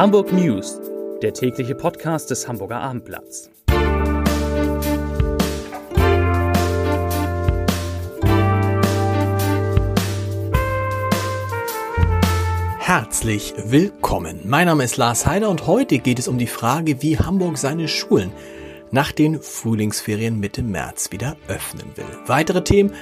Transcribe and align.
Hamburg 0.00 0.32
News, 0.32 0.80
der 1.20 1.34
tägliche 1.34 1.74
Podcast 1.74 2.30
des 2.30 2.48
Hamburger 2.48 2.80
Abendblatts. 2.80 3.50
Herzlich 12.78 13.52
willkommen. 13.66 14.40
Mein 14.44 14.68
Name 14.68 14.84
ist 14.84 14.96
Lars 14.96 15.26
Heider 15.26 15.50
und 15.50 15.66
heute 15.66 15.98
geht 15.98 16.18
es 16.18 16.28
um 16.28 16.38
die 16.38 16.46
Frage, 16.46 17.02
wie 17.02 17.18
Hamburg 17.18 17.58
seine 17.58 17.86
Schulen 17.86 18.32
nach 18.90 19.12
den 19.12 19.42
Frühlingsferien 19.42 20.40
Mitte 20.40 20.62
März 20.62 21.12
wieder 21.12 21.36
öffnen 21.46 21.94
will. 21.96 22.06
Weitere 22.24 22.64
Themen. 22.64 22.94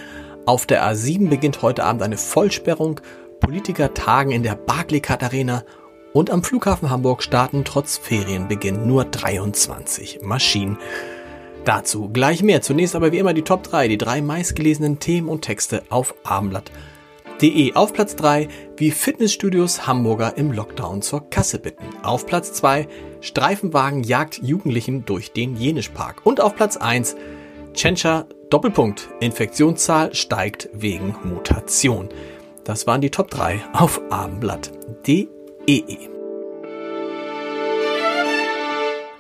Auf 0.47 0.67
der 0.67 0.83
A7 0.83 1.29
beginnt 1.29 1.63
heute 1.63 1.85
Abend 1.85 2.03
eine 2.03 2.17
Vollsperrung. 2.19 3.01
Politiker 3.39 3.95
tagen 3.95 4.33
in 4.33 4.43
der 4.43 4.57
Barclaycard 4.57 5.23
Arena 5.23 5.63
und 6.19 6.31
am 6.31 6.43
Flughafen 6.43 6.91
Hamburg 6.91 7.23
starten 7.23 7.65
trotz 7.65 7.97
Ferienbeginn 7.97 8.89
nur 8.89 9.05
23 9.05 10.19
Maschinen. 10.23 10.77
Dazu 11.65 12.09
gleich 12.09 12.43
mehr. 12.43 12.61
Zunächst 12.61 12.97
aber 12.97 13.13
wie 13.13 13.19
immer 13.19 13.35
die 13.35 13.43
Top 13.43 13.63
3, 13.63 13.87
die 13.87 13.99
drei 13.99 14.21
meistgelesenen 14.21 14.99
Themen 14.99 15.29
und 15.29 15.43
Texte 15.43 15.85
auf 15.91 16.17
abendblatt.de. 16.25 17.75
Auf 17.75 17.93
Platz 17.93 18.17
3, 18.17 18.49
wie 18.77 18.91
Fitnessstudios 18.91 19.87
Hamburger 19.87 20.37
im 20.37 20.51
Lockdown 20.51 21.03
zur 21.03 21.31
Kasse 21.31 21.61
bitten. 21.61 21.85
Auf 22.03 22.27
Platz 22.27 22.53
2, 22.53 22.89
Streifenwagen 23.21 24.03
jagt 24.03 24.43
Jugendlichen 24.43 25.05
durch 25.05 25.31
den 25.33 25.57
Jenischpark. 25.57 26.27
Und 26.27 26.41
auf 26.41 26.57
Platz 26.57 26.77
1, 26.77 27.15
Tschentscher 27.75 28.27
Doppelpunkt, 28.51 29.09
Infektionszahl 29.21 30.13
steigt 30.17 30.69
wegen 30.73 31.15
Mutation. 31.23 32.09
Das 32.65 32.89
waren 32.89 33.03
die 33.03 33.11
Top 33.11 33.31
3 33.31 33.61
auf 33.73 34.01
abendblatt.de. 34.11 35.38
EE. 35.69 36.09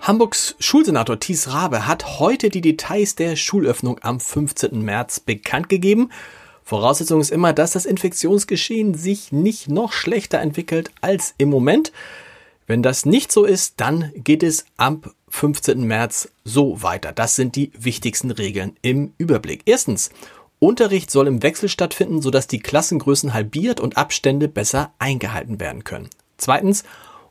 Hamburgs 0.00 0.56
Schulsenator 0.58 1.20
Thies 1.20 1.48
Rabe 1.52 1.86
hat 1.86 2.18
heute 2.18 2.48
die 2.48 2.62
Details 2.62 3.16
der 3.16 3.36
Schulöffnung 3.36 3.98
am 4.00 4.18
15. 4.18 4.80
März 4.80 5.20
bekannt 5.20 5.68
gegeben. 5.68 6.10
Voraussetzung 6.64 7.20
ist 7.20 7.30
immer, 7.30 7.52
dass 7.52 7.72
das 7.72 7.84
Infektionsgeschehen 7.84 8.94
sich 8.94 9.30
nicht 9.30 9.68
noch 9.68 9.92
schlechter 9.92 10.38
entwickelt 10.38 10.90
als 11.02 11.34
im 11.36 11.50
Moment. 11.50 11.92
Wenn 12.66 12.82
das 12.82 13.04
nicht 13.04 13.30
so 13.30 13.44
ist, 13.44 13.74
dann 13.76 14.10
geht 14.14 14.42
es 14.42 14.64
am 14.78 15.02
15. 15.28 15.82
März 15.82 16.30
so 16.44 16.82
weiter. 16.82 17.12
Das 17.12 17.36
sind 17.36 17.56
die 17.56 17.72
wichtigsten 17.78 18.30
Regeln 18.30 18.74
im 18.80 19.12
Überblick. 19.18 19.64
Erstens, 19.66 20.08
Unterricht 20.60 21.10
soll 21.10 21.26
im 21.26 21.42
Wechsel 21.42 21.68
stattfinden, 21.68 22.22
sodass 22.22 22.46
die 22.46 22.60
Klassengrößen 22.60 23.34
halbiert 23.34 23.80
und 23.80 23.98
Abstände 23.98 24.48
besser 24.48 24.94
eingehalten 24.98 25.60
werden 25.60 25.84
können. 25.84 26.08
Zweitens, 26.38 26.84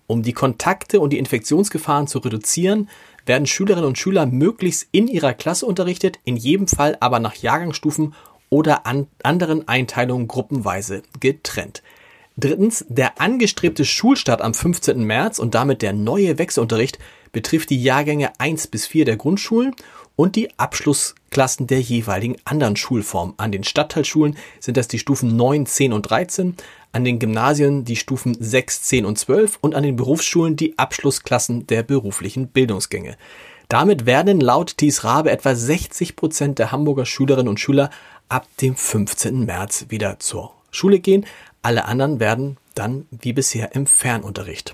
um 0.05 0.21
die 0.21 0.33
Kontakte 0.33 0.99
und 0.99 1.11
die 1.11 1.17
Infektionsgefahren 1.17 2.07
zu 2.07 2.19
reduzieren, 2.19 2.89
werden 3.25 3.47
Schülerinnen 3.47 3.87
und 3.87 3.97
Schüler 3.97 4.25
möglichst 4.25 4.87
in 4.91 5.07
ihrer 5.07 5.33
Klasse 5.33 5.65
unterrichtet, 5.65 6.19
in 6.23 6.37
jedem 6.37 6.67
Fall 6.67 6.97
aber 6.99 7.19
nach 7.19 7.35
Jahrgangsstufen 7.35 8.13
oder 8.49 8.85
an 8.85 9.07
anderen 9.23 9.67
Einteilungen 9.67 10.27
gruppenweise 10.27 11.03
getrennt. 11.19 11.83
Drittens, 12.37 12.85
der 12.87 13.19
angestrebte 13.19 13.83
Schulstart 13.83 14.41
am 14.41 14.53
15. 14.53 15.03
März 15.03 15.39
und 15.39 15.55
damit 15.55 15.81
der 15.81 15.91
neue 15.93 16.37
Wechselunterricht 16.37 16.99
betrifft 17.31 17.71
die 17.71 17.81
Jahrgänge 17.81 18.39
1 18.39 18.67
bis 18.67 18.85
4 18.85 19.05
der 19.05 19.17
Grundschulen 19.17 19.75
und 20.17 20.35
die 20.35 20.49
Abschlussklassen 20.59 21.67
der 21.67 21.79
jeweiligen 21.79 22.35
anderen 22.43 22.75
Schulformen. 22.75 23.35
An 23.37 23.53
den 23.53 23.63
Stadtteilschulen 23.63 24.35
sind 24.59 24.75
das 24.75 24.89
die 24.89 24.99
Stufen 24.99 25.37
9, 25.37 25.65
10 25.65 25.93
und 25.93 26.01
13, 26.01 26.57
an 26.91 27.05
den 27.05 27.19
Gymnasien 27.19 27.85
die 27.85 27.95
Stufen 27.95 28.35
6, 28.37 28.81
10 28.83 29.05
und 29.05 29.17
12 29.17 29.59
und 29.61 29.75
an 29.75 29.83
den 29.83 29.95
Berufsschulen 29.95 30.57
die 30.57 30.77
Abschlussklassen 30.77 31.67
der 31.67 31.83
beruflichen 31.83 32.47
Bildungsgänge. 32.47 33.15
Damit 33.69 34.05
werden 34.05 34.41
laut 34.41 34.77
Thies 34.77 35.03
Rabe 35.03 35.31
etwa 35.31 35.55
60 35.55 36.15
Prozent 36.15 36.59
der 36.59 36.71
Hamburger 36.71 37.05
Schülerinnen 37.05 37.49
und 37.49 37.59
Schüler 37.59 37.89
ab 38.27 38.47
dem 38.59 38.75
15. 38.75 39.45
März 39.45 39.85
wieder 39.89 40.19
zur 40.19 40.51
Schule 40.71 40.99
gehen. 40.99 41.25
Alle 41.61 41.85
anderen 41.85 42.19
werden 42.19 42.57
dann 42.75 43.05
wie 43.11 43.33
bisher 43.33 43.75
im 43.75 43.85
Fernunterricht 43.85 44.73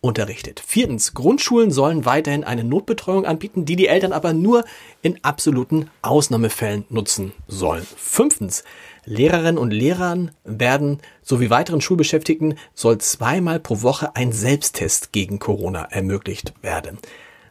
unterrichtet. 0.00 0.60
Viertens, 0.60 1.14
Grundschulen 1.14 1.70
sollen 1.70 2.04
weiterhin 2.04 2.44
eine 2.44 2.64
Notbetreuung 2.64 3.26
anbieten, 3.26 3.64
die 3.64 3.76
die 3.76 3.86
Eltern 3.86 4.12
aber 4.12 4.32
nur 4.32 4.64
in 5.02 5.22
absoluten 5.22 5.90
Ausnahmefällen 6.02 6.84
nutzen 6.88 7.32
sollen. 7.46 7.86
Fünftens, 7.96 8.64
Lehrerinnen 9.04 9.58
und 9.58 9.72
Lehrern 9.72 10.30
werden 10.44 11.00
sowie 11.22 11.50
weiteren 11.50 11.80
Schulbeschäftigten 11.80 12.54
soll 12.74 12.98
zweimal 12.98 13.60
pro 13.60 13.82
Woche 13.82 14.16
ein 14.16 14.32
Selbsttest 14.32 15.12
gegen 15.12 15.38
Corona 15.38 15.84
ermöglicht 15.84 16.54
werden. 16.62 16.98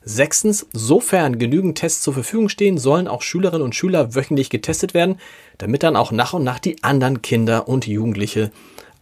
Sechstens, 0.01 0.65
sofern 0.73 1.37
genügend 1.37 1.77
Tests 1.77 2.01
zur 2.01 2.13
Verfügung 2.13 2.49
stehen, 2.49 2.77
sollen 2.77 3.07
auch 3.07 3.21
Schülerinnen 3.21 3.63
und 3.63 3.75
Schüler 3.75 4.15
wöchentlich 4.15 4.49
getestet 4.49 4.93
werden, 4.93 5.19
damit 5.57 5.83
dann 5.83 5.95
auch 5.95 6.11
nach 6.11 6.33
und 6.33 6.43
nach 6.43 6.59
die 6.59 6.83
anderen 6.83 7.21
Kinder 7.21 7.67
und 7.67 7.85
Jugendliche 7.85 8.51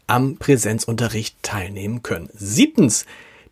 am 0.08 0.38
Präsenzunterricht 0.38 1.38
teilnehmen 1.44 2.02
können. 2.02 2.30
Siebtens, 2.34 3.06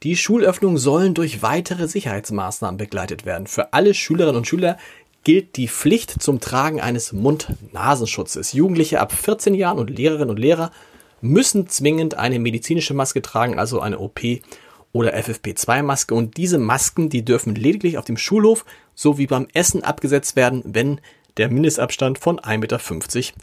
die 0.05 0.15
Schulöffnungen 0.15 0.77
sollen 0.77 1.15
durch 1.15 1.41
weitere 1.41 1.87
Sicherheitsmaßnahmen 1.87 2.77
begleitet 2.77 3.25
werden. 3.25 3.47
Für 3.47 3.73
alle 3.73 3.95
Schülerinnen 3.95 4.37
und 4.37 4.47
Schüler 4.47 4.77
gilt 5.23 5.57
die 5.57 5.67
Pflicht 5.67 6.21
zum 6.21 6.39
Tragen 6.39 6.79
eines 6.79 7.11
Mund-Nasenschutzes. 7.11 8.53
Jugendliche 8.53 9.01
ab 9.01 9.11
14 9.11 9.55
Jahren 9.55 9.79
und 9.79 9.89
Lehrerinnen 9.89 10.29
und 10.29 10.37
Lehrer 10.37 10.69
müssen 11.21 11.67
zwingend 11.67 12.13
eine 12.13 12.37
medizinische 12.37 12.93
Maske 12.93 13.23
tragen, 13.23 13.57
also 13.57 13.79
eine 13.79 13.97
OP 13.97 14.19
oder 14.93 15.15
FFP2-Maske. 15.15 16.13
Und 16.13 16.37
diese 16.37 16.59
Masken, 16.59 17.09
die 17.09 17.25
dürfen 17.25 17.55
lediglich 17.55 17.97
auf 17.97 18.05
dem 18.05 18.17
Schulhof 18.17 18.63
sowie 18.93 19.25
beim 19.25 19.47
Essen 19.55 19.83
abgesetzt 19.83 20.35
werden, 20.35 20.61
wenn 20.65 21.01
der 21.37 21.49
Mindestabstand 21.49 22.19
von 22.19 22.39
1,50 22.39 22.57
Meter 22.59 22.79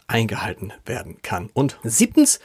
eingehalten 0.07 0.73
werden 0.87 1.17
kann. 1.23 1.51
Und 1.55 1.81
siebtens, 1.83 2.39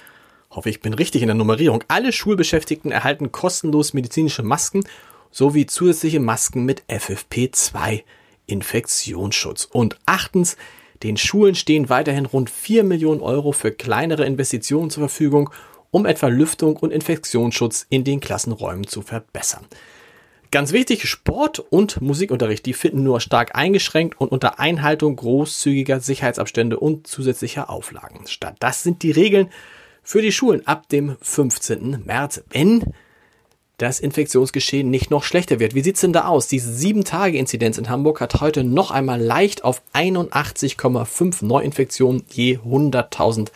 hoffe 0.49 0.69
ich 0.69 0.81
bin 0.81 0.93
richtig 0.93 1.21
in 1.21 1.27
der 1.27 1.35
Nummerierung, 1.35 1.83
alle 1.87 2.11
Schulbeschäftigten 2.11 2.91
erhalten 2.91 3.31
kostenlos 3.31 3.93
medizinische 3.93 4.43
Masken 4.43 4.83
sowie 5.31 5.65
zusätzliche 5.65 6.19
Masken 6.19 6.65
mit 6.65 6.83
FFP2 6.89 8.03
Infektionsschutz. 8.47 9.65
Und 9.65 9.99
achtens, 10.05 10.57
den 11.03 11.17
Schulen 11.17 11.55
stehen 11.55 11.89
weiterhin 11.89 12.25
rund 12.25 12.49
4 12.49 12.83
Millionen 12.83 13.21
Euro 13.21 13.51
für 13.51 13.71
kleinere 13.71 14.25
Investitionen 14.25 14.89
zur 14.89 15.01
Verfügung, 15.01 15.49
um 15.91 16.05
etwa 16.05 16.27
Lüftung 16.27 16.77
und 16.77 16.91
Infektionsschutz 16.91 17.85
in 17.89 18.03
den 18.03 18.19
Klassenräumen 18.19 18.87
zu 18.87 19.01
verbessern. 19.01 19.65
Ganz 20.49 20.71
wichtig, 20.71 21.07
Sport 21.07 21.59
und 21.59 21.99
Musikunterricht, 22.01 22.65
die 22.65 22.73
finden 22.73 23.03
nur 23.03 23.19
stark 23.19 23.55
eingeschränkt 23.55 24.19
und 24.19 24.31
unter 24.31 24.59
Einhaltung 24.59 25.17
großzügiger 25.17 25.99
Sicherheitsabstände 25.99 26.79
und 26.79 27.05
zusätzlicher 27.05 27.69
Auflagen 27.69 28.25
statt. 28.27 28.55
Das 28.59 28.81
sind 28.81 29.03
die 29.03 29.11
Regeln 29.11 29.49
für 30.07 30.21
die 30.21 30.31
Schulen 30.31 30.65
ab 30.65 30.87
dem 30.87 31.17
15. 31.21 32.03
März, 32.05 32.41
wenn 32.51 32.93
das 33.75 33.99
Infektionsgeschehen 33.99 34.89
nicht 34.89 35.11
noch 35.11 35.25
schlechter 35.25 35.59
wird. 35.59 35.75
Wie 35.75 35.83
sieht's 35.83 35.99
denn 35.99 36.13
da 36.13 36.27
aus? 36.27 36.47
Die 36.47 36.61
7-Tage-Inzidenz 36.61 37.77
in 37.77 37.89
Hamburg 37.89 38.21
hat 38.21 38.39
heute 38.39 38.63
noch 38.63 38.91
einmal 38.91 39.21
leicht 39.21 39.65
auf 39.65 39.81
81,5 39.93 41.43
Neuinfektionen 41.43 42.23
je 42.29 42.57
100.000 42.57 43.49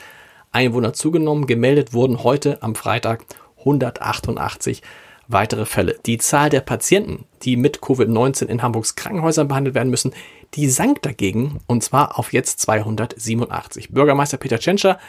Einwohner 0.52 0.92
zugenommen. 0.92 1.48
Gemeldet 1.48 1.94
wurden 1.94 2.22
heute 2.22 2.62
am 2.62 2.76
Freitag 2.76 3.24
188 3.60 4.82
weitere 5.30 5.66
Fälle. 5.66 6.00
Die 6.06 6.18
Zahl 6.18 6.50
der 6.50 6.60
Patienten, 6.60 7.24
die 7.44 7.56
mit 7.56 7.80
Covid-19 7.80 8.48
in 8.48 8.62
Hamburgs 8.62 8.96
Krankenhäusern 8.96 9.48
behandelt 9.48 9.76
werden 9.76 9.90
müssen, 9.90 10.14
die 10.56 10.70
sank 10.70 11.02
dagegen 11.02 11.62
und 11.68 11.82
zwar 11.82 12.20
auf 12.20 12.34
jetzt 12.34 12.60
287. 12.60 13.92
Bürgermeister 13.92 14.36
Peter 14.36 14.60
Tschentscher 14.60 15.00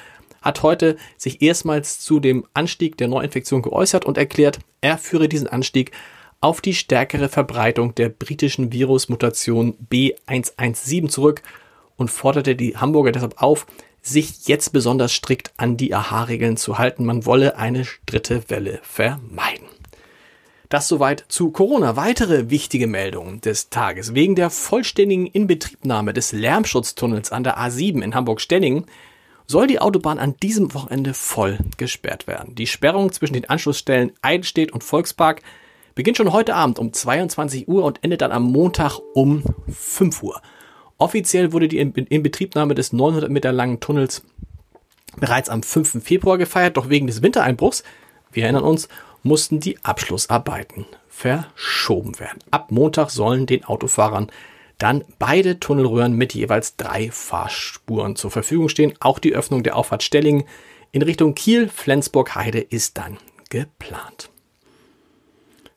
hat 0.42 0.62
heute 0.62 0.96
sich 1.16 1.40
erstmals 1.42 2.00
zu 2.00 2.20
dem 2.20 2.46
Anstieg 2.54 2.96
der 2.98 3.08
Neuinfektion 3.08 3.62
geäußert 3.62 4.04
und 4.04 4.18
erklärt, 4.18 4.58
er 4.80 4.98
führe 4.98 5.28
diesen 5.28 5.48
Anstieg 5.48 5.92
auf 6.40 6.60
die 6.60 6.74
stärkere 6.74 7.28
Verbreitung 7.28 7.94
der 7.94 8.08
britischen 8.08 8.72
Virusmutation 8.72 9.76
B117 9.90 11.08
zurück 11.08 11.42
und 11.96 12.10
forderte 12.10 12.56
die 12.56 12.76
Hamburger 12.76 13.12
deshalb 13.12 13.40
auf, 13.40 13.66
sich 14.02 14.48
jetzt 14.48 14.72
besonders 14.72 15.12
strikt 15.12 15.52
an 15.56 15.76
die 15.76 15.94
AHA-Regeln 15.94 16.56
zu 16.56 16.78
halten. 16.78 17.04
Man 17.04 17.24
wolle 17.24 17.56
eine 17.56 17.86
dritte 18.04 18.42
Welle 18.50 18.80
vermeiden. 18.82 19.68
Das 20.68 20.88
soweit 20.88 21.26
zu 21.28 21.50
Corona. 21.50 21.96
Weitere 21.96 22.50
wichtige 22.50 22.86
Meldungen 22.86 23.40
des 23.42 23.68
Tages. 23.68 24.14
Wegen 24.14 24.34
der 24.34 24.50
vollständigen 24.50 25.26
Inbetriebnahme 25.26 26.12
des 26.12 26.32
Lärmschutztunnels 26.32 27.30
an 27.30 27.44
der 27.44 27.58
A7 27.58 28.02
in 28.02 28.14
Hamburg-Stellingen 28.14 28.86
soll 29.46 29.66
die 29.66 29.80
Autobahn 29.80 30.18
an 30.18 30.36
diesem 30.42 30.74
Wochenende 30.74 31.14
voll 31.14 31.58
gesperrt 31.76 32.26
werden. 32.26 32.54
Die 32.54 32.66
Sperrung 32.66 33.12
zwischen 33.12 33.34
den 33.34 33.48
Anschlussstellen 33.48 34.12
Eidelstedt 34.22 34.72
und 34.72 34.84
Volkspark 34.84 35.42
beginnt 35.94 36.16
schon 36.16 36.32
heute 36.32 36.54
Abend 36.54 36.78
um 36.78 36.92
22 36.92 37.68
Uhr 37.68 37.84
und 37.84 38.02
endet 38.02 38.22
dann 38.22 38.32
am 38.32 38.44
Montag 38.44 38.98
um 39.14 39.42
5 39.68 40.22
Uhr. 40.22 40.40
Offiziell 40.98 41.52
wurde 41.52 41.68
die 41.68 41.78
Inbetriebnahme 41.78 42.74
des 42.74 42.92
900 42.92 43.30
Meter 43.30 43.52
langen 43.52 43.80
Tunnels 43.80 44.22
bereits 45.16 45.48
am 45.48 45.62
5. 45.62 46.02
Februar 46.02 46.38
gefeiert, 46.38 46.76
doch 46.76 46.88
wegen 46.88 47.06
des 47.06 47.22
Wintereinbruchs, 47.22 47.82
wir 48.30 48.44
erinnern 48.44 48.64
uns, 48.64 48.88
mussten 49.22 49.60
die 49.60 49.82
Abschlussarbeiten 49.84 50.86
verschoben 51.08 52.18
werden. 52.18 52.38
Ab 52.50 52.70
Montag 52.70 53.10
sollen 53.10 53.46
den 53.46 53.64
Autofahrern 53.64 54.30
dann 54.82 55.04
beide 55.18 55.60
Tunnelröhren 55.60 56.14
mit 56.14 56.34
jeweils 56.34 56.76
drei 56.76 57.10
Fahrspuren 57.12 58.16
zur 58.16 58.32
Verfügung 58.32 58.68
stehen. 58.68 58.94
Auch 58.98 59.20
die 59.20 59.34
Öffnung 59.34 59.62
der 59.62 59.76
Auffahrt 59.76 60.02
Stellingen 60.02 60.44
in 60.90 61.02
Richtung 61.02 61.34
Kiel, 61.34 61.68
Flensburg, 61.68 62.34
Heide 62.34 62.58
ist 62.58 62.98
dann 62.98 63.18
geplant. 63.48 64.30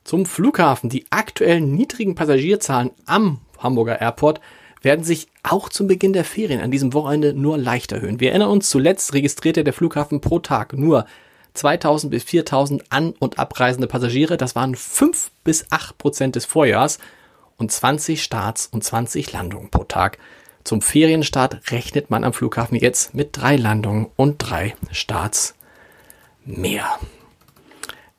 Zum 0.02 0.26
Flughafen. 0.26 0.90
Die 0.90 1.06
aktuellen 1.10 1.72
niedrigen 1.72 2.16
Passagierzahlen 2.16 2.90
am 3.06 3.40
Hamburger 3.58 4.00
Airport 4.00 4.40
werden 4.82 5.04
sich 5.04 5.28
auch 5.42 5.68
zum 5.68 5.86
Beginn 5.86 6.12
der 6.12 6.24
Ferien 6.24 6.60
an 6.60 6.70
diesem 6.72 6.92
Wochenende 6.92 7.32
nur 7.32 7.58
leicht 7.58 7.92
erhöhen. 7.92 8.18
Wir 8.18 8.30
erinnern 8.30 8.50
uns, 8.50 8.70
zuletzt 8.70 9.14
registrierte 9.14 9.62
der 9.62 9.72
Flughafen 9.72 10.20
pro 10.20 10.40
Tag 10.40 10.72
nur 10.72 11.06
2000 11.54 12.10
bis 12.10 12.24
4000 12.24 12.84
an- 12.90 13.14
und 13.18 13.38
abreisende 13.38 13.86
Passagiere. 13.86 14.36
Das 14.36 14.56
waren 14.56 14.74
5 14.74 15.30
bis 15.44 15.66
8 15.70 15.96
Prozent 15.96 16.36
des 16.36 16.44
Vorjahrs 16.44 16.98
und 17.56 17.72
20 17.72 18.22
Starts 18.22 18.66
und 18.66 18.84
20 18.84 19.32
Landungen 19.32 19.70
pro 19.70 19.84
Tag. 19.84 20.18
Zum 20.64 20.82
Ferienstart 20.82 21.70
rechnet 21.70 22.10
man 22.10 22.24
am 22.24 22.32
Flughafen 22.32 22.76
jetzt 22.76 23.14
mit 23.14 23.36
drei 23.36 23.56
Landungen 23.56 24.08
und 24.16 24.38
drei 24.38 24.74
Starts 24.90 25.54
mehr. 26.44 26.98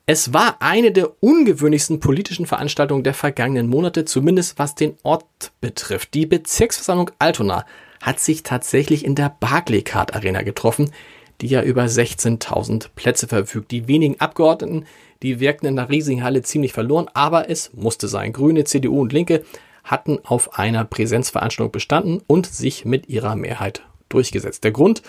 Es 0.06 0.32
war 0.32 0.56
eine 0.60 0.90
der 0.90 1.22
ungewöhnlichsten 1.22 2.00
politischen 2.00 2.46
Veranstaltungen 2.46 3.04
der 3.04 3.12
vergangenen 3.12 3.68
Monate, 3.68 4.06
zumindest 4.06 4.58
was 4.58 4.74
den 4.74 4.96
Ort 5.02 5.52
betrifft. 5.60 6.14
Die 6.14 6.24
Bezirksversammlung 6.24 7.10
Altona 7.18 7.66
hat 8.00 8.18
sich 8.18 8.42
tatsächlich 8.42 9.04
in 9.04 9.14
der 9.14 9.36
Barclaycard 9.38 10.14
Arena 10.14 10.40
getroffen, 10.42 10.92
die 11.40 11.48
ja 11.48 11.62
über 11.62 11.84
16.000 11.84 12.88
Plätze 12.94 13.28
verfügt. 13.28 13.70
Die 13.70 13.88
wenigen 13.88 14.20
Abgeordneten, 14.20 14.86
die 15.22 15.40
wirkten 15.40 15.66
in 15.66 15.76
der 15.76 15.88
riesigen 15.88 16.22
Halle 16.22 16.42
ziemlich 16.42 16.72
verloren, 16.72 17.08
aber 17.14 17.48
es 17.50 17.72
musste 17.74 18.08
sein. 18.08 18.32
Grüne, 18.32 18.64
CDU 18.64 19.00
und 19.00 19.12
Linke 19.12 19.44
hatten 19.84 20.18
auf 20.24 20.58
einer 20.58 20.84
Präsenzveranstaltung 20.84 21.72
bestanden 21.72 22.20
und 22.26 22.46
sich 22.46 22.84
mit 22.84 23.08
ihrer 23.08 23.36
Mehrheit 23.36 23.82
durchgesetzt. 24.08 24.64
Der 24.64 24.72
Grund, 24.72 25.02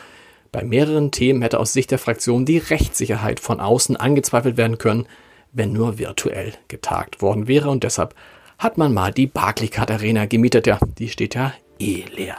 bei 0.52 0.64
mehreren 0.64 1.12
Themen 1.12 1.42
hätte 1.42 1.60
aus 1.60 1.74
Sicht 1.74 1.92
der 1.92 2.00
Fraktion 2.00 2.46
die 2.46 2.58
Rechtssicherheit 2.58 3.40
von 3.40 3.60
außen 3.60 3.98
angezweifelt 3.98 4.58
werden 4.58 4.78
können, 4.78 5.06
wenn 5.52 5.74
nur 5.74 6.00
virtuell 6.00 6.54
getagt 6.68 7.22
worden 7.22 7.48
wäre 7.48 7.70
und 7.70 7.84
deshalb 7.84 8.16
hat 8.58 8.78
man 8.78 8.94
mal 8.94 9.12
die 9.12 9.28
Barclaycard 9.28 9.92
Arena 9.92 10.26
gemietet. 10.26 10.68
Ja, 10.68 10.80
die 10.98 11.10
steht 11.10 11.36
ja 11.36 11.54
eh 11.80 12.04
leer. 12.16 12.38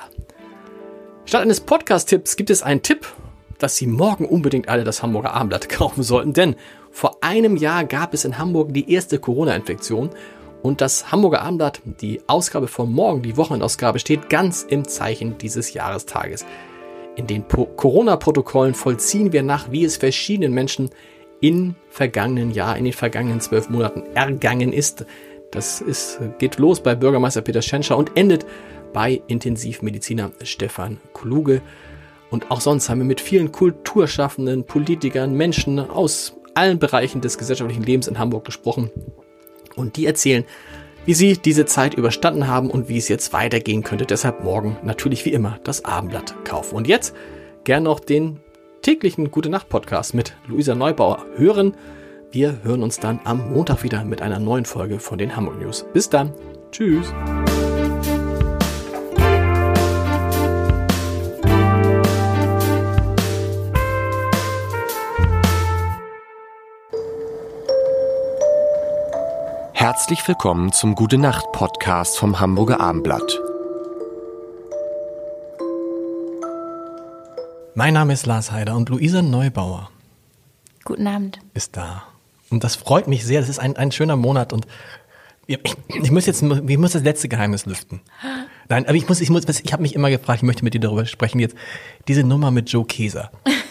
Statt 1.25 1.42
eines 1.42 1.60
Podcast-Tipps 1.60 2.37
gibt 2.37 2.50
es 2.50 2.62
einen 2.62 2.82
Tipp 2.82 3.06
dass 3.60 3.76
Sie 3.76 3.86
morgen 3.86 4.24
unbedingt 4.24 4.68
alle 4.68 4.84
das 4.84 5.02
Hamburger 5.02 5.34
Abendblatt 5.34 5.68
kaufen 5.68 6.02
sollten, 6.02 6.32
denn 6.32 6.56
vor 6.90 7.18
einem 7.22 7.56
Jahr 7.56 7.84
gab 7.84 8.14
es 8.14 8.24
in 8.24 8.38
Hamburg 8.38 8.74
die 8.74 8.92
erste 8.92 9.18
Corona-Infektion 9.18 10.10
und 10.62 10.80
das 10.80 11.12
Hamburger 11.12 11.42
Abendblatt, 11.42 11.80
die 12.00 12.20
Ausgabe 12.26 12.68
von 12.68 12.92
morgen, 12.92 13.22
die 13.22 13.36
Wochenausgabe, 13.36 13.98
steht 13.98 14.28
ganz 14.28 14.62
im 14.62 14.86
Zeichen 14.86 15.38
dieses 15.38 15.72
Jahrestages. 15.72 16.44
In 17.16 17.26
den 17.26 17.46
Corona-Protokollen 17.48 18.74
vollziehen 18.74 19.32
wir 19.32 19.42
nach, 19.42 19.70
wie 19.70 19.84
es 19.84 19.96
verschiedenen 19.96 20.52
Menschen 20.52 20.90
im 21.40 21.74
vergangenen 21.88 22.50
Jahr, 22.50 22.76
in 22.76 22.84
den 22.84 22.92
vergangenen 22.92 23.40
zwölf 23.40 23.70
Monaten 23.70 24.02
ergangen 24.14 24.72
ist. 24.72 25.06
Das 25.50 25.80
ist, 25.80 26.20
geht 26.38 26.58
los 26.58 26.82
bei 26.82 26.94
Bürgermeister 26.94 27.40
Peter 27.40 27.62
Schenscher 27.62 27.96
und 27.96 28.16
endet 28.16 28.46
bei 28.92 29.22
Intensivmediziner 29.26 30.32
Stefan 30.42 30.98
Kluge. 31.14 31.62
Und 32.30 32.50
auch 32.50 32.60
sonst 32.60 32.88
haben 32.88 32.98
wir 32.98 33.06
mit 33.06 33.20
vielen 33.20 33.52
Kulturschaffenden, 33.52 34.64
Politikern, 34.64 35.34
Menschen 35.34 35.78
aus 35.78 36.36
allen 36.54 36.78
Bereichen 36.78 37.20
des 37.20 37.38
gesellschaftlichen 37.38 37.82
Lebens 37.82 38.08
in 38.08 38.18
Hamburg 38.18 38.44
gesprochen. 38.44 38.90
Und 39.76 39.96
die 39.96 40.06
erzählen, 40.06 40.44
wie 41.06 41.14
sie 41.14 41.36
diese 41.36 41.64
Zeit 41.64 41.94
überstanden 41.94 42.46
haben 42.46 42.70
und 42.70 42.88
wie 42.88 42.98
es 42.98 43.08
jetzt 43.08 43.32
weitergehen 43.32 43.82
könnte. 43.82 44.06
Deshalb 44.06 44.44
morgen 44.44 44.76
natürlich 44.82 45.24
wie 45.24 45.32
immer 45.32 45.58
das 45.64 45.84
Abendblatt 45.84 46.44
kaufen. 46.44 46.76
Und 46.76 46.86
jetzt 46.86 47.14
gern 47.64 47.84
noch 47.84 48.00
den 48.00 48.40
täglichen 48.82 49.30
Gute 49.30 49.48
Nacht 49.48 49.68
Podcast 49.68 50.14
mit 50.14 50.36
Luisa 50.46 50.74
Neubauer 50.74 51.26
hören. 51.36 51.74
Wir 52.30 52.62
hören 52.62 52.82
uns 52.82 53.00
dann 53.00 53.20
am 53.24 53.52
Montag 53.52 53.82
wieder 53.82 54.04
mit 54.04 54.22
einer 54.22 54.38
neuen 54.38 54.64
Folge 54.64 55.00
von 55.00 55.18
den 55.18 55.34
Hamburg 55.34 55.60
News. 55.60 55.84
Bis 55.92 56.08
dann. 56.08 56.32
Tschüss. 56.70 57.12
Herzlich 69.80 70.28
willkommen 70.28 70.72
zum 70.72 70.94
Gute 70.94 71.16
Nacht 71.16 71.52
Podcast 71.52 72.18
vom 72.18 72.38
Hamburger 72.38 72.80
Abendblatt. 72.80 73.40
Mein 77.74 77.94
Name 77.94 78.12
ist 78.12 78.26
Lars 78.26 78.52
Heider 78.52 78.76
und 78.76 78.90
Luisa 78.90 79.22
Neubauer. 79.22 79.90
Guten 80.84 81.06
Abend. 81.06 81.38
Ist 81.54 81.78
da. 81.78 82.02
Und 82.50 82.62
das 82.62 82.76
freut 82.76 83.08
mich 83.08 83.24
sehr. 83.24 83.40
Das 83.40 83.48
ist 83.48 83.58
ein, 83.58 83.74
ein 83.78 83.90
schöner 83.90 84.16
Monat 84.16 84.52
und 84.52 84.66
ich, 85.46 85.58
ich 85.88 86.10
muss 86.10 86.26
jetzt, 86.26 86.42
ich 86.42 86.76
muss 86.78 86.92
das 86.92 87.02
letzte 87.02 87.30
Geheimnis 87.30 87.64
lüften. 87.64 88.02
Nein, 88.68 88.84
aber 88.84 88.96
ich 88.96 89.08
muss, 89.08 89.22
ich 89.22 89.30
muss, 89.30 89.48
ich 89.48 89.72
habe 89.72 89.80
mich 89.80 89.94
immer 89.94 90.10
gefragt, 90.10 90.40
ich 90.40 90.46
möchte 90.46 90.62
mit 90.62 90.74
dir 90.74 90.80
darüber 90.80 91.06
sprechen 91.06 91.38
jetzt. 91.38 91.56
Diese 92.06 92.22
Nummer 92.22 92.50
mit 92.50 92.68
Joe 92.68 92.84
Keser. 92.84 93.30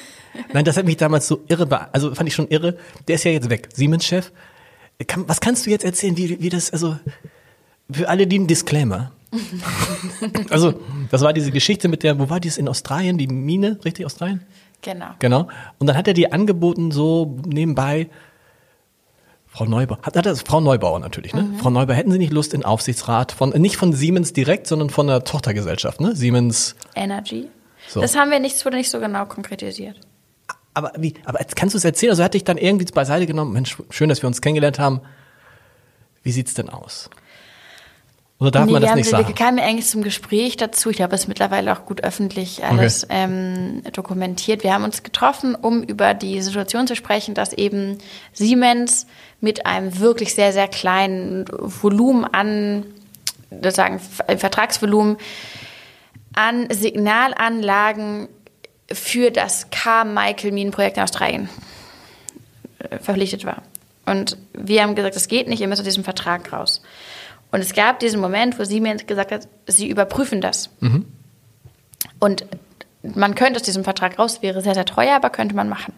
Nein, 0.54 0.66
das 0.66 0.76
hat 0.76 0.86
mich 0.86 0.98
damals 0.98 1.28
so 1.28 1.44
irre, 1.48 1.94
also 1.94 2.16
fand 2.16 2.28
ich 2.28 2.34
schon 2.34 2.48
irre. 2.48 2.80
Der 3.08 3.14
ist 3.14 3.26
ja 3.26 3.32
jetzt 3.32 3.52
weg. 3.52 3.70
Siemens-Chef. 3.76 4.32
Kann, 5.08 5.28
was 5.28 5.40
kannst 5.40 5.66
du 5.66 5.70
jetzt 5.70 5.86
erzählen, 5.86 6.18
wie, 6.18 6.42
wie 6.42 6.50
das, 6.50 6.72
also 6.72 6.98
für 7.92 8.10
alle, 8.10 8.28
die 8.28 8.38
einen 8.38 8.48
Disclaimer. 8.48 9.12
also, 10.50 10.80
das 11.10 11.22
war 11.22 11.34
diese 11.34 11.52
Geschichte 11.52 11.88
mit 11.88 12.04
der, 12.04 12.20
wo 12.20 12.30
war 12.30 12.40
die 12.40 12.50
in 12.58 12.68
Australien, 12.68 13.18
die 13.18 13.28
Mine, 13.28 13.80
richtig 13.86 14.06
Australien? 14.06 14.42
Genau. 14.82 15.08
Genau. 15.20 15.48
Und 15.78 15.88
dann 15.88 15.96
hat 15.96 16.08
er 16.08 16.14
die 16.14 16.32
angeboten, 16.32 16.92
so 16.92 17.38
nebenbei, 17.46 18.10
Frau 19.48 19.66
Neubauer, 19.66 20.00
hat, 20.04 20.16
hat 20.16 20.26
das, 20.26 20.42
Frau 20.42 20.62
Neubauer 20.62 21.00
natürlich, 21.00 21.34
ne? 21.34 21.44
Mhm. 21.44 21.58
Frau 21.58 21.70
Neubauer, 21.70 21.96
hätten 21.96 22.12
Sie 22.12 22.18
nicht 22.18 22.34
Lust 22.34 22.54
in 22.54 22.64
Aufsichtsrat 22.64 23.32
von, 23.32 23.50
nicht 23.52 23.78
von 23.78 23.94
Siemens 23.94 24.34
direkt, 24.34 24.68
sondern 24.68 24.90
von 24.90 25.08
der 25.08 25.24
Tochtergesellschaft, 25.24 26.02
ne? 26.02 26.16
Siemens. 26.16 26.76
Energy. 26.96 27.50
So. 27.88 28.02
Das 28.02 28.16
haben 28.16 28.32
wir 28.32 28.40
nicht, 28.40 28.64
wurde 28.66 28.78
nicht 28.78 28.90
so 28.90 29.00
genau 29.00 29.26
konkretisiert 29.26 30.00
aber 30.74 30.94
wie, 30.98 31.14
aber 31.26 31.40
kannst 31.56 31.74
du 31.74 31.78
es 31.78 31.86
erzählen? 31.86 32.12
Also 32.12 32.24
hatte 32.24 32.38
ich 32.38 32.44
dann 32.44 32.58
irgendwie 32.58 32.86
beiseite 32.86 33.26
genommen, 33.26 33.54
Mensch, 33.54 33.78
schön, 33.90 34.10
dass 34.10 34.22
wir 34.22 34.28
uns 34.28 34.42
kennengelernt 34.42 34.80
haben. 34.80 35.02
Wie 36.24 36.32
sieht's 36.32 36.54
denn 36.54 36.70
aus? 36.70 37.10
Oder 38.40 38.52
darf 38.52 38.66
nee, 38.68 38.72
man 38.72 38.82
das 38.82 38.96
nicht 38.96 39.10
sagen? 39.10 39.28
Wir 39.28 39.36
kamen 39.36 39.60
eigentlich 39.60 39.88
zum 39.88 40.02
Gespräch 40.02 40.56
dazu. 40.56 40.90
Ich 40.90 40.98
glaube, 40.98 41.14
es 41.14 41.22
ist 41.22 41.28
mittlerweile 41.28 41.74
auch 41.74 41.86
gut 41.86 42.04
öffentlich 42.06 42.64
alles 42.64 43.04
okay. 43.04 43.14
ähm, 43.24 43.84
dokumentiert. 43.92 44.64
Wir 44.64 44.74
haben 44.74 44.86
uns 44.86 45.04
getroffen, 45.04 45.56
um 45.56 45.84
über 45.84 46.14
die 46.14 46.42
Situation 46.42 46.88
zu 46.88 46.96
sprechen, 46.96 47.34
dass 47.34 47.52
eben 47.52 47.98
Siemens 48.32 49.08
mit 49.42 49.66
einem 49.66 50.00
wirklich 50.00 50.36
sehr, 50.36 50.54
sehr 50.54 50.70
kleinen 50.70 51.46
Volumen 51.50 52.24
an, 52.24 52.86
sozusagen 53.50 54.00
Vertragsvolumen 54.00 55.18
an 56.34 56.68
Signalanlagen 56.70 58.30
für 58.92 59.32
das 59.32 59.70
Carmichael-Minenprojekt 59.72 60.98
in 60.98 61.04
Australien 61.04 61.50
äh, 62.80 63.00
verpflichtet 63.00 63.46
war. 63.46 63.62
Und 64.06 64.38
wir 64.54 64.82
haben 64.82 64.96
gesagt, 64.96 65.16
das 65.16 65.28
geht 65.28 65.48
nicht, 65.48 65.62
ihr 65.62 65.68
müsst 65.68 65.82
aus 65.82 65.86
diesem 65.86 66.04
Vertrag 66.04 66.52
raus. 66.52 66.82
Und 67.52 67.62
es 67.62 67.74
gab 67.74 68.00
diesen 68.00 68.20
Moment, 68.20 68.60
wo 68.60 68.64
Siemens 68.64 69.06
gesagt 69.08 69.32
hat, 69.32 69.48
sie 69.68 69.90
überprüfen 69.90 70.42
das. 70.42 70.70
Mhm. 70.80 71.06
Und 72.20 72.46
man 73.04 73.36
könnte 73.36 73.58
aus 73.58 73.64
diesem 73.64 73.84
Vertrag 73.84 74.20
raus, 74.20 74.42
wäre 74.42 74.62
sehr, 74.62 74.74
sehr 74.74 74.86
teuer, 74.86 75.16
aber 75.16 75.30
könnte 75.30 75.56
man 75.56 75.70
machen. 75.70 75.94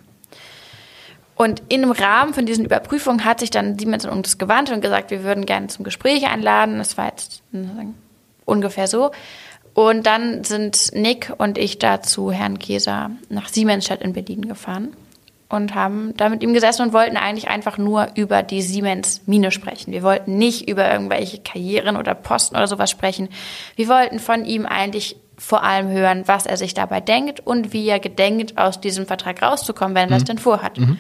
Und 1.36 1.64
im 1.70 1.92
Rahmen 1.92 2.34
von 2.34 2.46
diesen 2.46 2.66
Überprüfungen 2.66 3.26
hat 3.26 3.40
sich 3.40 3.50
dann 3.50 3.80
Siemens 3.80 4.06
an 4.06 4.12
uns 4.12 4.38
gewandt 4.38 4.72
und 4.72 4.82
gesagt, 4.82 5.10
wir 5.10 5.24
würden 5.24 5.46
gerne 5.46 5.68
zum 5.68 5.84
Gespräch 5.84 6.28
einladen. 6.28 6.78
Das 6.78 6.98
war 6.98 7.08
jetzt 7.08 7.42
ungefähr 8.46 8.88
so. 8.88 9.12
Und 9.74 10.06
dann 10.06 10.44
sind 10.44 10.92
Nick 10.94 11.32
und 11.38 11.58
ich 11.58 11.80
da 11.80 12.02
zu 12.02 12.32
Herrn 12.32 12.60
Käser 12.60 13.12
nach 13.30 13.48
Siemensstadt 13.48 14.02
in 14.02 14.14
Berlin 14.14 14.48
gefahren 14.48 14.96
und 15.52 15.76
haben 15.76 16.14
da 16.18 16.30
mit 16.30 16.44
ihm 16.44 16.54
gesessen 16.54 16.84
und 16.84 16.94
wollten 16.94 17.18
eigentlich 17.18 17.50
einfach 17.50 17.78
nur 17.78 18.10
über 18.16 18.44
die 18.44 18.62
Siemens-Mine 18.62 19.52
sprechen. 19.52 19.92
Wir 19.92 20.04
wollten 20.04 20.38
nicht 20.38 20.68
über 20.70 20.92
irgendwelche 20.92 21.40
Karrieren 21.40 21.98
oder 21.98 22.16
Posten 22.16 22.56
oder 22.56 22.68
sowas 22.68 22.90
sprechen. 22.90 23.30
Wir 23.76 23.88
wollten 23.88 24.20
von 24.20 24.46
ihm 24.46 24.66
eigentlich 24.66 25.18
vor 25.38 25.64
allem 25.64 25.90
hören, 25.90 26.24
was 26.28 26.46
er 26.46 26.56
sich 26.56 26.74
dabei 26.74 27.02
denkt 27.02 27.40
und 27.42 27.74
wie 27.74 27.88
er 27.88 28.00
gedenkt, 28.00 28.58
aus 28.58 28.80
diesem 28.80 29.06
Vertrag 29.08 29.42
rauszukommen, 29.42 29.96
wenn 29.96 30.04
er 30.04 30.08
mhm. 30.08 30.20
das 30.20 30.24
denn 30.24 30.38
vorhat. 30.38 30.78
Mhm. 30.78 30.98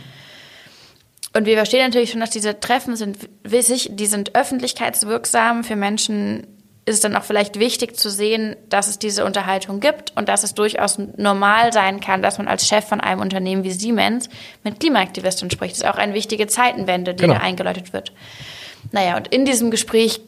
Und 1.33 1.45
wir 1.45 1.55
verstehen 1.55 1.85
natürlich 1.85 2.11
schon, 2.11 2.19
dass 2.19 2.31
diese 2.31 2.59
Treffen 2.59 2.95
sind 2.95 3.17
wissig, 3.43 3.91
die 3.93 4.05
sind 4.05 4.35
öffentlichkeitswirksam 4.35 5.63
für 5.63 5.77
Menschen, 5.77 6.45
ist 6.85 6.95
es 6.95 7.01
dann 7.01 7.15
auch 7.15 7.23
vielleicht 7.23 7.59
wichtig 7.59 7.95
zu 7.95 8.09
sehen, 8.09 8.55
dass 8.69 8.87
es 8.87 8.97
diese 8.97 9.23
Unterhaltung 9.23 9.79
gibt 9.79 10.13
und 10.15 10.27
dass 10.27 10.43
es 10.43 10.55
durchaus 10.55 10.97
normal 11.17 11.71
sein 11.73 11.99
kann, 11.99 12.23
dass 12.23 12.39
man 12.39 12.47
als 12.47 12.67
Chef 12.67 12.85
von 12.85 12.99
einem 12.99 13.21
Unternehmen 13.21 13.63
wie 13.63 13.71
Siemens 13.71 14.29
mit 14.63 14.79
Klimaaktivisten 14.79 15.51
spricht. 15.51 15.73
Das 15.73 15.81
ist 15.81 15.87
auch 15.87 15.97
eine 15.97 16.13
wichtige 16.15 16.47
Zeitenwende, 16.47 17.13
die 17.13 17.21
Genau. 17.21 17.35
da 17.35 17.39
eingeläutet 17.41 17.93
wird. 17.93 18.11
Naja, 18.91 19.15
und 19.15 19.27
in 19.27 19.45
diesem 19.45 19.69
Gespräch 19.69 20.21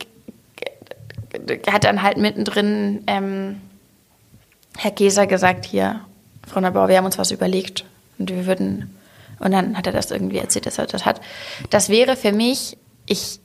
hat 1.71 1.83
dann 1.85 2.03
halt 2.03 2.17
mittendrin 2.17 3.03
ähm, 3.07 3.59
Herr 4.77 4.91
Geser 4.91 5.25
gesagt, 5.25 5.65
hier, 5.65 6.01
Frau 6.47 6.59
Neubauer, 6.59 6.87
wir 6.87 6.97
haben 6.97 7.05
uns 7.05 7.17
was 7.17 7.31
überlegt 7.31 7.85
und 8.19 8.29
wir 8.29 8.45
würden, 8.45 8.95
und 9.39 9.51
dann 9.51 9.75
hat 9.77 9.87
er 9.87 9.93
das 9.93 10.11
irgendwie 10.11 10.37
erzählt, 10.37 10.67
dass 10.67 10.77
er 10.77 10.85
das 10.85 11.05
hat. 11.05 11.19
Das 11.71 11.89
wäre 11.89 12.15
für 12.15 12.31
mich, 12.31 12.77
ich, 13.07 13.39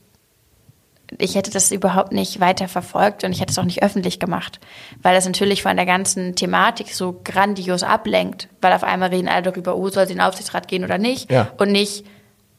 ich 1.17 1.35
hätte 1.35 1.51
das 1.51 1.71
überhaupt 1.71 2.11
nicht 2.11 2.39
weiter 2.39 2.67
verfolgt 2.67 3.23
und 3.23 3.31
ich 3.31 3.41
hätte 3.41 3.51
es 3.51 3.57
auch 3.59 3.63
nicht 3.65 3.81
öffentlich 3.83 4.19
gemacht, 4.19 4.59
weil 5.01 5.15
das 5.15 5.25
natürlich 5.25 5.63
von 5.63 5.75
der 5.75 5.85
ganzen 5.85 6.35
Thematik 6.35 6.93
so 6.93 7.19
grandios 7.23 7.83
ablenkt, 7.83 8.47
weil 8.61 8.73
auf 8.73 8.83
einmal 8.83 9.09
reden 9.09 9.27
alle 9.27 9.41
darüber, 9.43 9.75
oh, 9.75 9.89
soll 9.89 10.05
sie 10.05 10.13
in 10.13 10.19
den 10.19 10.25
Aufsichtsrat 10.25 10.67
gehen 10.67 10.83
oder 10.83 10.97
nicht 10.97 11.31
Ja. 11.31 11.51
und 11.57 11.71
nicht, 11.71 12.05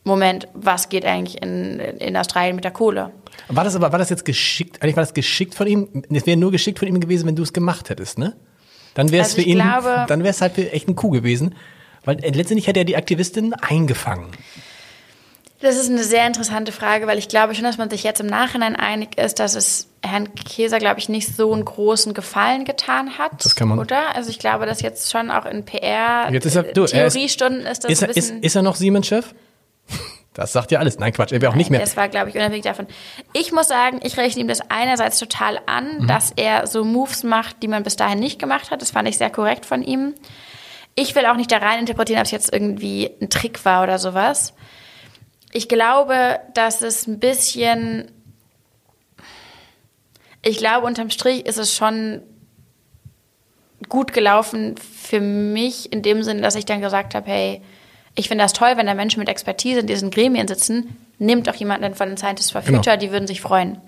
Moment, 0.03 0.49
was 0.55 0.89
geht 0.89 1.05
eigentlich 1.05 1.43
in, 1.43 1.79
in 1.79 2.17
Australien 2.17 2.57
mit 2.57 2.65
der 2.65 2.71
Kohle? 2.73 3.13
War 3.49 3.65
das 3.65 3.77
aber, 3.77 3.93
war 3.93 3.99
das 3.99 4.09
jetzt 4.11 4.25
geschickt, 4.25 4.83
eigentlich 4.83 4.97
war 4.97 5.03
das 5.03 5.15
geschickt 5.15 5.55
von 5.55 5.67
ihm? 5.67 5.89
Es 6.11 6.27
wäre 6.27 6.37
nur 6.39 6.51
geschickt 6.51 6.79
von 6.79 6.89
ihm 6.89 6.99
gewesen, 7.01 7.27
wenn 7.29 7.37
du 7.37 7.43
es 7.43 7.53
gemacht 7.53 7.91
hättest, 7.91 8.19
ne? 8.19 8.35
Dann 8.95 9.13
wäre 9.13 9.23
es 9.23 9.33
Also 9.33 9.43
für 9.43 9.49
ihn, 9.49 9.59
glaube- 9.59 10.07
dann 10.09 10.21
wäre 10.21 10.31
es 10.31 10.41
halt 10.41 10.55
für 10.55 10.73
echt 10.73 10.89
ein 10.89 10.97
Coup 10.97 11.13
gewesen. 11.13 11.55
Weil 12.05 12.17
letztendlich 12.17 12.67
hätte 12.67 12.81
er 12.81 12.85
die 12.87 12.97
Aktivistin 12.97 13.53
eingefangen. 13.55 14.29
Das 15.61 15.77
ist 15.77 15.91
eine 15.91 16.03
sehr 16.03 16.27
interessante 16.27 16.73
Frage, 16.73 17.07
weil 17.07 17.19
ich 17.19 17.29
glaube 17.29 17.55
schon, 17.55 17.65
dass 17.65 17.77
man 17.77 17.91
sich 17.91 18.03
jetzt 18.03 18.21
im 18.21 18.27
Nachhinein 18.27 18.77
einig 18.77 19.19
ist, 19.19 19.39
dass 19.41 19.55
es 19.55 19.89
Herrn 20.03 20.35
Käser, 20.35 20.79
glaube 20.79 20.99
ich, 21.01 21.11
nicht 21.11 21.37
so 21.37 21.53
einen 21.53 21.65
großen 21.67 22.15
Gefallen 22.15 22.65
getan 22.65 23.19
hat. 23.19 23.45
Das 23.45 23.55
kann 23.57 23.69
man- 23.69 23.79
Oder? 23.79 24.15
Also 24.17 24.31
ich 24.31 24.39
glaube, 24.39 24.65
dass 24.65 24.81
jetzt 24.81 25.11
schon 25.11 25.31
auch 25.31 25.45
in 25.45 25.65
PR 25.67 26.29
Jetzt 26.33 26.47
ist 26.47 26.57
er- 26.57 26.63
du, 26.63 26.81
er 26.83 27.07
ist- 27.07 27.13
Theoriestunden 27.13 27.67
ist 27.67 27.85
das 27.85 27.91
Ist 27.93 28.03
er, 28.03 28.09
ist, 28.17 28.31
ist 28.31 28.57
er 28.57 28.63
noch 28.63 28.77
Siemens-Chef? 28.77 29.35
Das 30.33 30.53
sagt 30.53 30.71
ja 30.71 30.79
alles. 30.79 30.97
Nein, 31.01 31.13
Quatsch, 31.13 31.33
er 31.33 31.41
wäre 31.43 31.51
auch 31.51 31.57
nicht 31.57 31.71
mehr. 31.71 31.81
Das 31.81 31.97
war, 31.97 32.09
glaube 32.09 32.31
ich, 32.31 32.37
unabhängig 32.37 32.63
davon. 32.63 32.87
Ich 33.33 33.51
muss 33.51 33.67
sagen, 33.67 33.99
ich 34.05 34.17
rechne 34.17 34.41
ihm 34.43 34.47
das 34.49 34.61
einerseits 34.71 35.19
total 35.19 35.55
Mhm. 35.55 35.61
an, 35.67 36.07
dass 36.07 36.31
er 36.37 36.69
so 36.69 36.85
Moves 36.85 37.25
macht, 37.25 37.65
die 37.65 37.69
man 37.69 37.83
bis 37.83 37.97
dahin 37.97 38.21
nicht 38.21 38.39
gemacht 38.39 38.71
hat. 38.71 38.81
Das 38.81 38.93
fand 38.93 39.09
ich 39.09 39.19
sehr 39.19 39.29
korrekt 39.29 39.67
von 39.67 39.83
ihm. 39.83 40.15
Ich 40.95 41.17
will 41.17 41.27
auch 41.27 41.35
nicht 41.35 41.51
da 41.51 41.57
rein 41.59 41.81
interpretieren, 41.81 42.21
ob 42.21 42.27
es 42.27 42.31
jetzt 42.31 42.53
irgendwie 42.53 43.11
ein 43.21 43.29
Trick 43.29 43.65
war 43.65 43.83
oder 43.83 43.99
sowas. 43.99 44.55
Ich 45.53 45.69
glaube, 45.69 46.41
dass 46.55 46.83
es 46.83 47.07
ein 47.07 47.19
bisschen. 47.19 48.11
Ich 50.43 50.57
glaube, 50.59 50.87
unterm 50.87 51.11
Strich 51.11 51.45
ist 51.47 51.59
es 51.59 51.75
schon 51.75 52.23
gut 53.89 54.13
gelaufen 54.13 54.77
für 54.79 55.21
mich 55.21 55.93
in 55.93 56.03
dem 56.03 56.23
Sinne, 56.23 56.41
dass 56.43 56.55
ich 56.55 56.65
dann 56.65 56.81
gesagt 56.81 57.15
habe, 57.15 57.31
hey, 57.31 57.63
ich 58.15 58.29
finde 58.29 58.45
das 58.45 58.53
toll, 58.53 58.73
wenn 58.77 58.87
da 58.87 58.95
Menschen 58.95 59.19
mit 59.19 59.29
Expertise 59.29 59.81
in 59.81 59.87
diesen 59.87 60.11
Gremien 60.11 60.49
sitzen, 60.49 60.97
nimmt 61.19 61.49
auch 61.49 61.55
jemanden 61.55 61.95
von 61.95 62.09
den 62.09 62.17
Scientists 62.17 62.51
for 62.51 62.63
Genau. 62.63 62.79
Future, 62.79 62.99
die 62.99 63.11
würden 63.13 63.27
sich 63.27 63.41
freuen. 63.41 63.79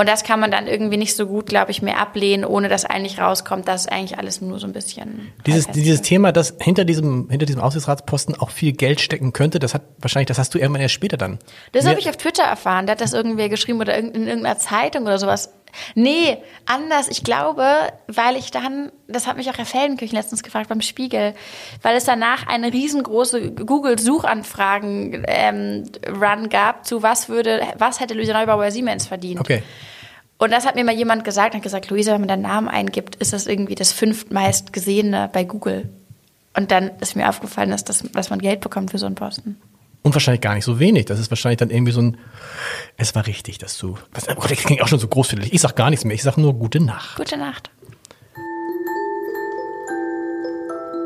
Und 0.00 0.08
das 0.08 0.24
kann 0.24 0.40
man 0.40 0.50
dann 0.50 0.66
irgendwie 0.66 0.96
nicht 0.96 1.14
so 1.14 1.26
gut, 1.26 1.44
glaube 1.44 1.72
ich, 1.72 1.82
mehr 1.82 1.98
ablehnen, 1.98 2.46
ohne 2.46 2.70
dass 2.70 2.86
eigentlich 2.86 3.20
rauskommt, 3.20 3.68
dass 3.68 3.86
eigentlich 3.86 4.16
alles 4.16 4.40
nur 4.40 4.58
so 4.58 4.66
ein 4.66 4.72
bisschen. 4.72 5.30
Dieses, 5.44 5.66
dieses. 5.66 6.00
Thema, 6.00 6.32
dass 6.32 6.54
hinter 6.58 6.86
diesem, 6.86 7.28
hinter 7.28 7.44
diesem 7.44 7.60
Aufsichtsratsposten 7.60 8.34
auch 8.40 8.48
viel 8.48 8.72
Geld 8.72 9.02
stecken 9.02 9.34
könnte, 9.34 9.58
das 9.58 9.74
hat 9.74 9.82
wahrscheinlich, 9.98 10.28
das 10.28 10.38
hast 10.38 10.54
du 10.54 10.58
irgendwann 10.58 10.80
erst 10.80 10.94
später 10.94 11.18
dann. 11.18 11.38
Das 11.72 11.86
habe 11.86 12.00
ich 12.00 12.08
auf 12.08 12.16
Twitter 12.16 12.44
erfahren. 12.44 12.86
Da 12.86 12.92
hat 12.92 13.02
das 13.02 13.12
irgendwer 13.12 13.50
geschrieben 13.50 13.78
oder 13.78 13.94
in 13.94 14.26
irgendeiner 14.26 14.56
Zeitung 14.56 15.02
oder 15.02 15.18
sowas. 15.18 15.52
Nee, 15.94 16.38
anders. 16.66 17.08
Ich 17.08 17.24
glaube, 17.24 17.64
weil 18.06 18.36
ich 18.36 18.50
dann, 18.50 18.90
das 19.08 19.26
hat 19.26 19.36
mich 19.36 19.50
auch 19.50 19.58
Herr 19.58 19.66
Feldenkirchen 19.66 20.16
letztens 20.16 20.42
gefragt 20.42 20.68
beim 20.68 20.80
Spiegel, 20.80 21.34
weil 21.82 21.96
es 21.96 22.04
danach 22.04 22.46
eine 22.46 22.72
riesengroße 22.72 23.52
Google-Suchanfragen-Run 23.52 25.22
ähm, 25.26 26.48
gab 26.48 26.86
zu 26.86 27.02
was 27.02 27.28
würde, 27.28 27.60
was 27.76 28.00
hätte 28.00 28.14
Luisa 28.14 28.32
Neubauer 28.32 28.58
bei 28.58 28.70
Siemens 28.70 29.06
verdient. 29.06 29.40
Okay. 29.40 29.62
Und 30.38 30.52
das 30.52 30.66
hat 30.66 30.74
mir 30.74 30.84
mal 30.84 30.94
jemand 30.94 31.24
gesagt, 31.24 31.54
hat 31.54 31.62
gesagt, 31.62 31.90
Luisa, 31.90 32.12
wenn 32.12 32.22
man 32.22 32.28
deinen 32.28 32.42
Namen 32.42 32.68
eingibt, 32.68 33.16
ist 33.16 33.34
das 33.34 33.46
irgendwie 33.46 33.74
das 33.74 33.92
fünftmeist 33.92 34.72
gesehene 34.72 35.28
bei 35.30 35.44
Google. 35.44 35.90
Und 36.56 36.70
dann 36.70 36.92
ist 37.00 37.14
mir 37.14 37.28
aufgefallen, 37.28 37.70
dass, 37.70 37.84
das, 37.84 38.02
dass 38.12 38.30
man 38.30 38.38
Geld 38.40 38.60
bekommt 38.60 38.90
für 38.90 38.98
so 38.98 39.04
einen 39.04 39.16
Posten. 39.16 39.60
Und 40.02 40.14
wahrscheinlich 40.14 40.40
gar 40.40 40.54
nicht 40.54 40.64
so 40.64 40.78
wenig. 40.78 41.04
Das 41.06 41.18
ist 41.18 41.30
wahrscheinlich 41.30 41.58
dann 41.58 41.70
irgendwie 41.70 41.92
so 41.92 42.00
ein, 42.00 42.16
es 42.96 43.14
war 43.14 43.26
richtig, 43.26 43.58
dass 43.58 43.76
du, 43.76 43.98
oh 44.36 44.46
das 44.48 44.58
klingt 44.58 44.80
auch 44.82 44.88
schon 44.88 44.98
so 44.98 45.08
großfällig. 45.08 45.52
Ich 45.52 45.60
sag 45.60 45.76
gar 45.76 45.90
nichts 45.90 46.04
mehr. 46.04 46.14
Ich 46.14 46.22
sag 46.22 46.38
nur 46.38 46.54
gute 46.54 46.80
Nacht. 46.80 47.16
Gute 47.16 47.36
Nacht. 47.36 47.70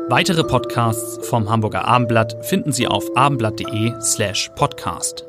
Weitere 0.07 0.43
Podcasts 0.43 1.27
vom 1.27 1.49
Hamburger 1.49 1.85
Abendblatt 1.85 2.45
finden 2.45 2.71
Sie 2.71 2.87
auf 2.87 3.17
abendblatt.de 3.17 3.99
slash 4.01 4.51
podcast. 4.55 5.25